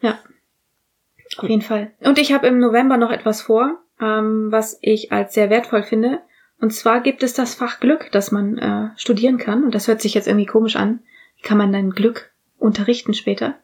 [0.00, 0.18] Ja.
[1.38, 1.92] Auf jeden Fall.
[2.00, 6.20] Und ich habe im November noch etwas vor, ähm, was ich als sehr wertvoll finde.
[6.60, 9.64] Und zwar gibt es das Fach Glück, das man äh, studieren kann.
[9.64, 11.00] Und das hört sich jetzt irgendwie komisch an.
[11.36, 13.56] Wie kann man dann Glück unterrichten später?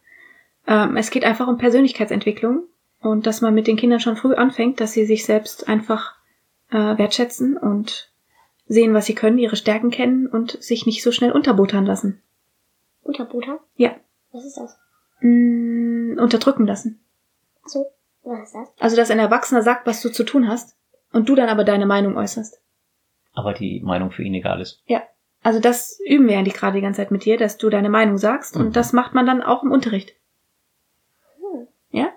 [0.66, 2.64] Ähm, es geht einfach um Persönlichkeitsentwicklung
[3.00, 6.14] und dass man mit den Kindern schon früh anfängt, dass sie sich selbst einfach
[6.70, 8.12] äh, wertschätzen und
[8.66, 12.22] sehen, was sie können, ihre Stärken kennen und sich nicht so schnell unterbuttern lassen.
[13.02, 13.58] Unterbuttern?
[13.76, 13.96] Ja.
[14.32, 14.78] Was ist das?
[15.20, 17.00] Mm, unterdrücken lassen.
[17.64, 17.86] So,
[18.22, 18.68] was ist das?
[18.78, 20.76] Also, dass ein Erwachsener sagt, was du zu tun hast
[21.12, 22.60] und du dann aber deine Meinung äußerst.
[23.32, 24.82] Aber die Meinung für ihn egal ist.
[24.86, 25.02] Ja.
[25.42, 27.88] Also das üben wir ja die gerade die ganze Zeit mit dir, dass du deine
[27.88, 28.66] Meinung sagst mhm.
[28.66, 30.14] und das macht man dann auch im Unterricht.
[31.90, 32.10] Ja?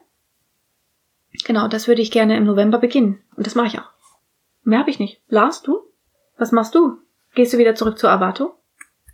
[1.45, 3.21] Genau, das würde ich gerne im November beginnen.
[3.35, 3.89] Und das mache ich auch.
[4.63, 5.21] Mehr habe ich nicht.
[5.27, 5.81] Lars, du?
[6.37, 6.97] Was machst du?
[7.35, 8.55] Gehst du wieder zurück zu Avato?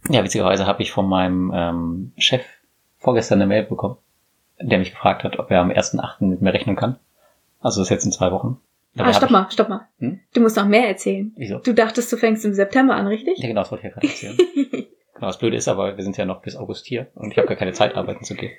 [0.10, 2.44] Ja, witzigerweise habe ich von meinem ähm, Chef
[2.98, 3.98] vorgestern eine Mail bekommen,
[4.60, 6.26] der mich gefragt hat, ob er am 1.8.
[6.26, 7.00] mit mir rechnen kann.
[7.60, 8.60] Also das ist jetzt in zwei Wochen.
[8.96, 9.88] Dabei ah, stopp mal, stopp mal.
[10.00, 10.20] Hm?
[10.34, 11.32] Du musst noch mehr erzählen.
[11.36, 11.60] Wieso?
[11.60, 13.38] Du dachtest, du fängst im September an, richtig?
[13.38, 14.38] Ja, genau, das wollte ich ja gerade erzählen.
[15.14, 17.48] genau, das Blöde ist aber, wir sind ja noch bis August hier und ich habe
[17.48, 18.52] gar keine Zeit, arbeiten zu gehen.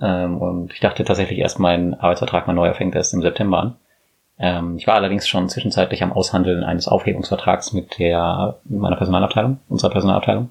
[0.00, 3.76] Ähm, und ich dachte tatsächlich erst, mein Arbeitsvertrag mal neu fängt erst im September an.
[4.38, 9.58] Ähm, ich war allerdings schon zwischenzeitlich am Aushandeln eines Aufhebungsvertrags mit der, mit meiner Personalabteilung,
[9.68, 10.50] unserer Personalabteilung.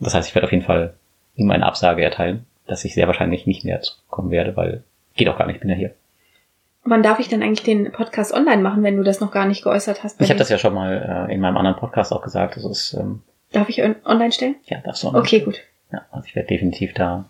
[0.00, 0.94] Das heißt, ich werde auf jeden Fall
[1.36, 4.82] ihm eine Absage erteilen, dass ich sehr wahrscheinlich nicht mehr zurückkommen werde, weil
[5.14, 5.94] geht auch gar nicht, ich bin ja hier.
[6.84, 9.62] Wann darf ich denn eigentlich den Podcast online machen, wenn du das noch gar nicht
[9.62, 10.20] geäußert hast?
[10.20, 12.56] Ich habe das ja schon mal äh, in meinem anderen Podcast auch gesagt.
[12.56, 13.22] Das ist, ähm,
[13.52, 14.56] Darf ich online stellen?
[14.64, 15.44] Ja, darfst du online Okay, stellen.
[15.44, 15.60] gut.
[15.92, 17.24] Ja, also ich werde definitiv da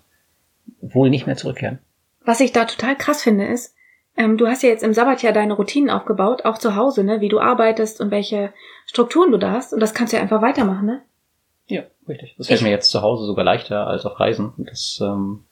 [0.80, 1.78] wohl nicht mehr zurückkehren.
[2.24, 3.74] Was ich da total krass finde, ist,
[4.16, 7.28] ähm, du hast ja jetzt im Sabbatjahr deine Routinen aufgebaut, auch zu Hause, ne, wie
[7.28, 8.52] du arbeitest und welche
[8.86, 9.72] Strukturen du da hast.
[9.72, 11.02] Und das kannst du ja einfach weitermachen, ne?
[11.68, 12.34] Ja, richtig.
[12.36, 14.52] Das fällt ich mir jetzt zu Hause sogar leichter als auf Reisen.
[14.58, 15.44] Das ähm,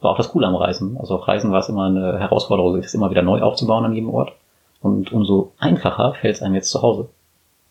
[0.00, 0.96] war auch das Coole am Reisen.
[0.98, 3.94] Also auf Reisen war es immer eine Herausforderung, sich das immer wieder neu aufzubauen an
[3.94, 4.32] jedem Ort.
[4.80, 7.08] Und umso einfacher fällt es einem jetzt zu Hause.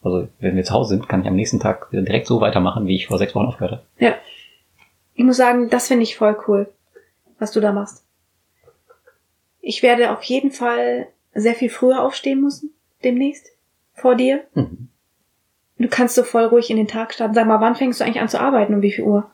[0.03, 2.95] Also wenn wir zu Hause sind, kann ich am nächsten Tag direkt so weitermachen, wie
[2.95, 3.83] ich vor sechs Wochen aufgehört habe.
[3.99, 4.15] Ja.
[5.13, 6.67] Ich muss sagen, das finde ich voll cool
[7.41, 8.05] was du da machst.
[9.59, 12.71] Ich werde auf jeden Fall sehr viel früher aufstehen müssen,
[13.03, 13.47] demnächst,
[13.93, 14.43] vor dir.
[14.53, 14.89] Mhm.
[15.77, 17.33] Du kannst so voll ruhig in den Tag starten.
[17.33, 18.75] Sag mal, wann fängst du eigentlich an zu arbeiten?
[18.75, 19.29] Um wie viel Uhr?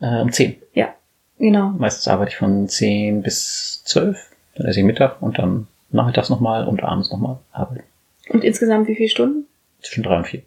[0.00, 0.56] Äh, um zehn.
[0.74, 0.94] Ja,
[1.38, 1.70] genau.
[1.70, 4.30] Meistens arbeite ich von zehn bis zwölf.
[4.56, 7.84] Dann esse ich Mittag und dann nachmittags nochmal und abends nochmal arbeiten.
[8.28, 9.46] Und insgesamt wie viele Stunden?
[9.80, 10.42] Zwischen drei und vier.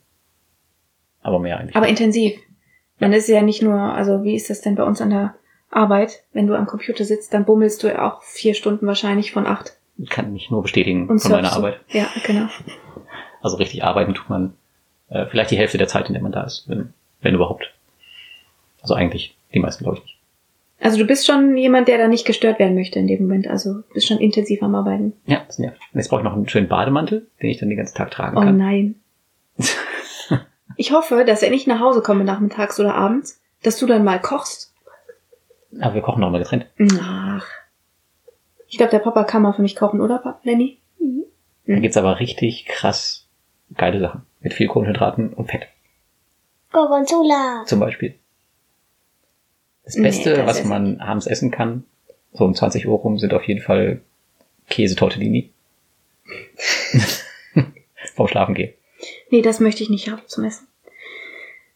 [1.21, 1.75] Aber mehr eigentlich.
[1.75, 2.39] Aber intensiv.
[2.99, 5.35] Dann ist es ja nicht nur, also wie ist das denn bei uns an der
[5.69, 9.77] Arbeit, wenn du am Computer sitzt, dann bummelst du auch vier Stunden wahrscheinlich von acht.
[10.09, 11.79] Kann mich nur bestätigen Und von meiner Arbeit.
[11.89, 12.47] Ja, genau.
[13.41, 14.53] Also richtig arbeiten tut man
[15.09, 17.73] äh, vielleicht die Hälfte der Zeit, in der man da ist, wenn, wenn überhaupt.
[18.81, 20.17] Also eigentlich die meisten, glaube ich nicht.
[20.79, 23.47] Also du bist schon jemand, der da nicht gestört werden möchte in dem Moment.
[23.47, 25.13] Also bist schon intensiv am Arbeiten.
[25.25, 25.79] Ja, das nervt.
[25.91, 28.37] Und jetzt brauche ich noch einen schönen Bademantel, den ich dann den ganzen Tag tragen
[28.37, 28.55] oh, kann.
[28.55, 28.95] Oh nein.
[30.77, 34.21] ich hoffe, dass wenn ich nach Hause komme nachmittags oder abends, dass du dann mal
[34.21, 34.73] kochst
[35.79, 36.67] aber wir kochen doch mal getrennt.
[37.01, 37.45] Ach.
[38.67, 40.79] Ich glaube, der Papa kann mal für mich kochen, oder, Papa Lenny?
[40.99, 41.23] Mhm.
[41.65, 43.27] Da gibt's aber richtig krass
[43.75, 44.23] geile Sachen.
[44.39, 45.67] Mit viel Kohlenhydraten und Fett.
[46.71, 47.63] Gorgonzola.
[47.65, 48.15] Zum Beispiel.
[49.83, 51.85] Das Beste, nee, das was man abends essen kann,
[52.33, 54.01] so um 20 Uhr rum, sind auf jeden Fall
[54.69, 55.51] Käse-Tortellini.
[58.15, 58.73] Vom Schlafen gehen.
[59.29, 60.67] Nee, das möchte ich nicht haben zum Essen.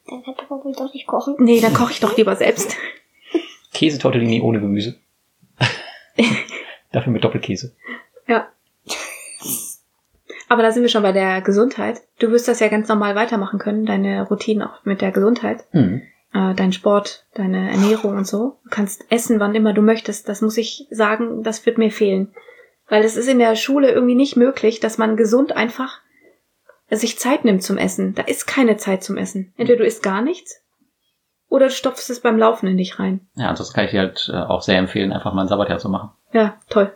[0.08, 1.36] Dann kann Papa wohl doch nicht kochen.
[1.40, 2.76] Nee, dann koche ich doch lieber selbst.
[3.74, 5.00] Käsetortellini ohne Gemüse.
[6.92, 7.76] Dafür mit Doppelkäse.
[8.28, 8.48] Ja.
[10.50, 12.02] Aber da sind wir schon bei der Gesundheit.
[12.20, 15.66] Du wirst das ja ganz normal weitermachen können, deine Routine auch mit der Gesundheit.
[15.72, 16.02] Mhm.
[16.34, 18.60] Äh, dein Sport, deine Ernährung und so.
[18.64, 20.28] Du kannst essen, wann immer du möchtest.
[20.28, 22.34] Das muss ich sagen, das wird mir fehlen.
[22.90, 26.02] Weil es ist in der Schule irgendwie nicht möglich, dass man gesund einfach
[26.90, 28.16] sich Zeit nimmt zum Essen.
[28.16, 29.54] Da ist keine Zeit zum Essen.
[29.56, 30.61] Entweder du isst gar nichts
[31.52, 33.28] Oder du stopfst es beim Laufen in dich rein.
[33.36, 35.90] Ja, ansonsten kann ich dir halt äh, auch sehr empfehlen, einfach mal ein Sabbatjahr zu
[35.90, 36.12] machen.
[36.32, 36.96] Ja, toll.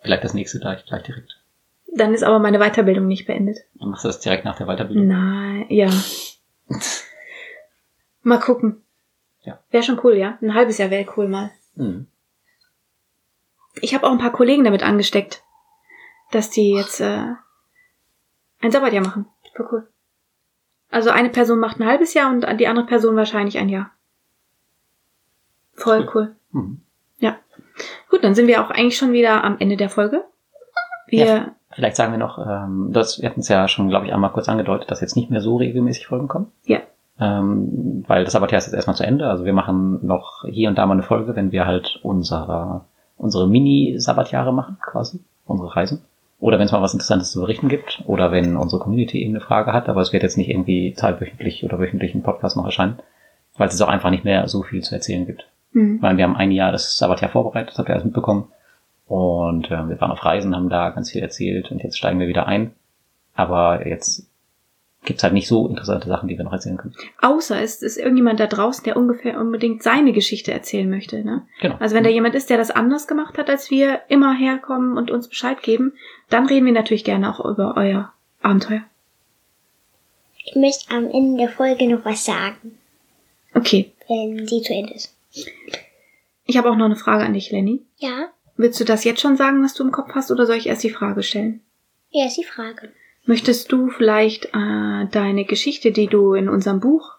[0.00, 1.38] Vielleicht das nächste gleich, gleich direkt.
[1.94, 3.58] Dann ist aber meine Weiterbildung nicht beendet.
[3.74, 5.06] Dann machst du das direkt nach der Weiterbildung.
[5.06, 5.90] Nein, ja.
[8.22, 8.80] Mal gucken.
[9.42, 9.58] Ja.
[9.70, 10.38] Wäre schon cool, ja?
[10.40, 11.50] Ein halbes Jahr wäre cool mal.
[11.74, 12.06] Mhm.
[13.82, 15.42] Ich habe auch ein paar Kollegen damit angesteckt,
[16.32, 17.34] dass die jetzt äh,
[18.62, 19.26] ein Sabbatjahr machen.
[19.54, 19.88] Voll cool.
[20.90, 23.90] Also eine Person macht ein halbes Jahr und die andere Person wahrscheinlich ein Jahr.
[25.74, 26.34] Voll cool.
[26.52, 26.80] Mhm.
[27.18, 27.36] Ja.
[28.10, 30.24] Gut, dann sind wir auch eigentlich schon wieder am Ende der Folge.
[31.06, 31.54] Wir, Ja.
[31.72, 34.48] Vielleicht sagen wir noch, ähm, das, wir hatten es ja schon, glaube ich, einmal kurz
[34.48, 36.50] angedeutet, dass jetzt nicht mehr so regelmäßig Folgen kommen.
[36.64, 36.80] Ja.
[37.20, 39.28] Ähm, weil das Sabbatjahr ist jetzt erstmal zu Ende.
[39.28, 43.46] Also wir machen noch hier und da mal eine Folge, wenn wir halt unsere, unsere
[43.46, 46.02] Mini-Sabbatjahre machen, quasi, unsere Reisen.
[46.40, 48.02] Oder wenn es mal was Interessantes zu berichten gibt.
[48.06, 49.88] Oder wenn unsere Community irgendeine Frage hat.
[49.88, 52.98] Aber es wird jetzt nicht irgendwie teilwöchentlich oder wöchentlich ein Podcast noch erscheinen.
[53.56, 55.46] Weil es auch einfach nicht mehr so viel zu erzählen gibt.
[55.72, 58.48] hm, Ich meine, wir haben ein Jahr das Sabbatjahr vorbereitet, das habt ihr alles mitbekommen.
[59.06, 62.28] Und äh, wir waren auf Reisen, haben da ganz viel erzählt und jetzt steigen wir
[62.28, 62.72] wieder ein.
[63.34, 64.29] Aber jetzt
[65.04, 66.94] gibt's halt nicht so interessante Sachen, die wir noch erzählen können.
[67.20, 71.24] außer es ist irgendjemand da draußen, der ungefähr unbedingt seine Geschichte erzählen möchte.
[71.24, 71.46] Ne?
[71.60, 71.76] Genau.
[71.78, 75.10] Also wenn da jemand ist, der das anders gemacht hat, als wir immer herkommen und
[75.10, 75.94] uns Bescheid geben,
[76.28, 78.82] dann reden wir natürlich gerne auch über euer Abenteuer.
[80.44, 82.78] Ich möchte am Ende der Folge noch was sagen,
[83.54, 85.14] Okay, wenn sie zu Ende ist.
[86.44, 87.82] ich habe auch noch eine Frage an dich, Lenny.
[87.98, 88.28] Ja?
[88.56, 90.84] Willst du das jetzt schon sagen, was du im Kopf hast, oder soll ich erst
[90.84, 91.60] die Frage stellen?
[92.10, 92.92] Ja, ist die Frage.
[93.24, 97.16] Möchtest du vielleicht äh, deine Geschichte, die du in unserem Buch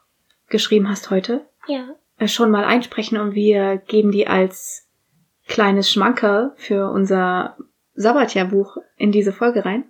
[0.49, 1.95] geschrieben hast heute, Ja.
[2.17, 4.87] äh, schon mal einsprechen und wir geben die als
[5.47, 7.57] kleines Schmankerl für unser
[7.93, 9.85] Sabbatjahrbuch in diese Folge rein?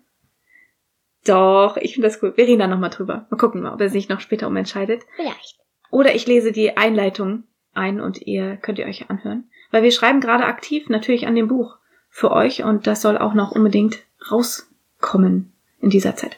[1.25, 2.33] Doch, ich finde das cool.
[2.35, 3.27] Wir reden da nochmal drüber.
[3.29, 5.03] Mal gucken, ob er sich noch später umentscheidet.
[5.15, 5.59] Vielleicht.
[5.91, 7.43] Oder ich lese die Einleitung
[7.73, 9.49] ein und ihr könnt ihr euch anhören.
[9.69, 11.77] Weil wir schreiben gerade aktiv natürlich an dem Buch
[12.09, 13.99] für euch und das soll auch noch unbedingt
[14.31, 15.50] rauskommen
[15.81, 16.37] in dieser Zeit.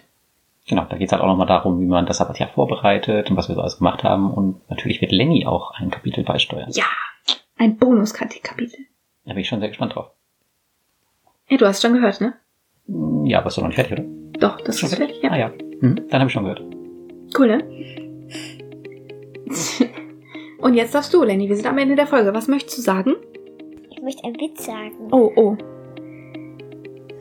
[0.67, 3.55] Genau, da geht's halt auch nochmal darum, wie man das Sabbatjahr vorbereitet und was wir
[3.55, 4.31] so alles gemacht haben.
[4.33, 6.69] Und natürlich wird Lenny auch ein Kapitel beisteuern.
[6.71, 6.85] Ja,
[7.57, 8.79] ein Bonus-Kapitel.
[9.25, 10.11] Da bin ich schon sehr gespannt drauf.
[11.49, 12.33] Ja, du hast schon gehört, ne?
[12.87, 14.05] Hm, Ja, aber ist doch noch nicht fertig, oder?
[14.39, 15.21] Doch, das ist fertig.
[15.21, 15.31] Ja.
[15.31, 15.51] Ah ja.
[15.81, 16.61] Mhm, dann habe ich schon gehört.
[17.37, 17.63] Cool, ne?
[20.59, 21.49] Und jetzt darfst du, Lenny.
[21.49, 22.33] Wir sind am Ende der Folge.
[22.33, 23.15] Was möchtest du sagen?
[23.91, 25.09] Ich möchte einen Witz sagen.
[25.11, 25.57] Oh, oh.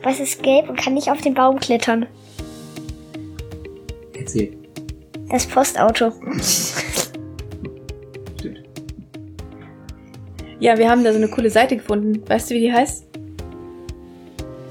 [0.03, 2.05] Was ist gelb und kann nicht auf den Baum klettern?
[4.17, 4.53] Erzähl.
[5.29, 6.11] Das Postauto.
[8.37, 8.59] Stimmt.
[10.59, 12.21] Ja, wir haben da so eine coole Seite gefunden.
[12.27, 13.05] Weißt du, wie die heißt?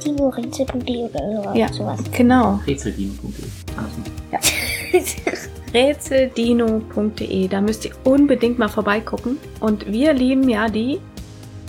[0.01, 1.73] Timorinze.de oder Ja.
[1.73, 2.01] sowas.
[2.17, 2.61] Genau.
[2.67, 3.45] Rätseldien.de.
[3.77, 4.05] Andersrum.
[5.75, 7.49] rätseldino.de.
[7.49, 9.39] Da müsst ihr unbedingt mal vorbeigucken.
[9.61, 11.01] Und wir lieben ja die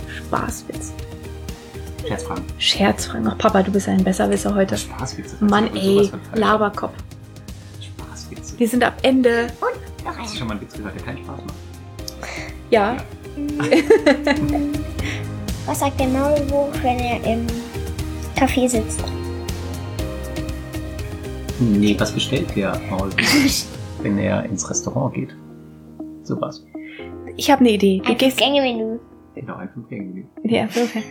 [0.07, 0.91] Spaßwitze.
[2.07, 2.43] Scherzfragen.
[2.57, 3.27] Scherzfragen.
[3.27, 4.77] Ach, Papa, du bist ein Besserwisser heute.
[4.77, 5.37] Spaßwitze.
[5.43, 6.11] Mann, ey.
[6.35, 6.93] Laberkopf.
[7.81, 8.59] Spaßwitze.
[8.59, 9.47] Wir sind am Ende.
[10.03, 11.55] Noch Hast du schon mal einen Witz gehört, der keinen Spaß macht?
[12.69, 12.97] Ja.
[15.65, 17.47] Was sagt der Maulwurf, wenn er im
[18.35, 19.01] Café sitzt?
[21.59, 23.15] Nee, was bestellt der Maulwurf,
[24.01, 25.33] wenn er ins Restaurant geht?
[26.23, 26.65] Sowas.
[27.37, 28.01] Ich habe eine Idee.
[28.03, 28.37] Du Ein gehst.
[28.37, 28.99] Gänge-Menü.
[29.35, 30.25] Genau, ein Fünf-Gänge-Menü.
[30.43, 31.03] Ja, okay.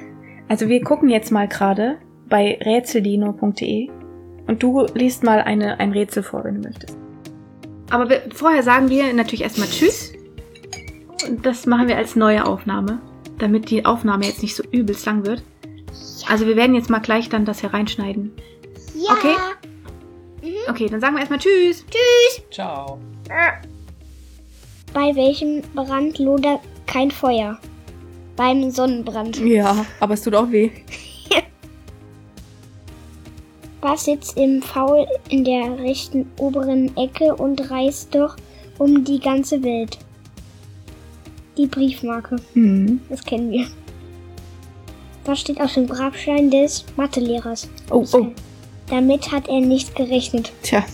[0.53, 1.97] Also wir gucken jetzt mal gerade
[2.29, 3.89] bei rätseldino.de
[4.47, 6.95] und du liest mal eine, ein Rätsel vor, wenn du möchtest.
[7.89, 10.13] Aber wir, vorher sagen wir natürlich erstmal Tschüss.
[11.27, 13.01] Und das machen wir als neue Aufnahme,
[13.39, 15.43] damit die Aufnahme jetzt nicht so übelst lang wird.
[16.29, 18.33] Also wir werden jetzt mal gleich dann das hier reinschneiden.
[18.95, 19.13] Ja.
[19.13, 19.37] Okay.
[20.69, 21.87] Okay, dann sagen wir erstmal Tschüss.
[22.51, 22.99] Ciao.
[24.93, 27.59] Bei welchem Brand lodert kein Feuer?
[28.37, 29.39] Beim Sonnenbrand.
[29.41, 30.71] Ja, aber es tut auch weh.
[33.81, 38.37] Was sitzt im Faul in der rechten oberen Ecke und reist doch
[38.79, 39.99] um die ganze Welt?
[41.59, 43.01] Die Briefmarke, Hm.
[43.09, 43.67] das kennen wir.
[45.25, 47.69] Was steht auf dem Grabstein des Mathelehrers?
[47.91, 48.29] Oh, oh.
[48.89, 50.53] Damit hat er nicht gerechnet.
[50.63, 50.85] Tja.